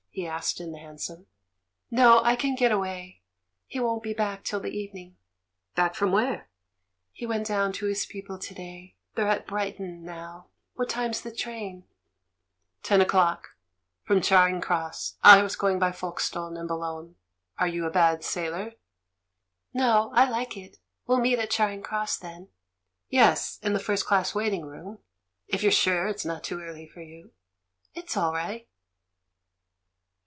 [0.13, 1.25] he asked in the hansom.
[1.89, 3.21] "No, I can get away—
[3.65, 5.15] he won't be back till the evening."
[5.73, 6.49] "Back from where?"
[7.13, 10.47] "He went down to his people to day— they're at Brighton now.
[10.73, 11.85] What time's the train?"
[12.83, 13.55] "Ten o'clock—
[14.05, 17.15] from Charing Cross; I was go ing by Folkestone and Boulogne.
[17.57, 18.73] Are you a bad sailor?"
[19.73, 20.75] "No, I like it.
[21.07, 22.49] We'll meet at Charing Cross, then?"
[23.07, 24.99] "Yes; in the first class waiting room—
[25.47, 27.31] if you're sure it's not too early for you?"
[27.93, 28.67] "It's all right.